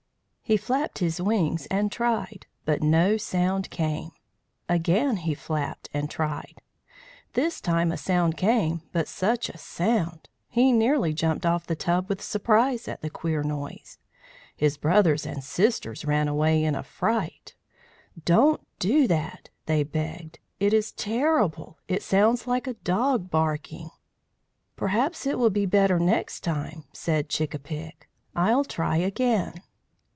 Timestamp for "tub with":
11.77-12.21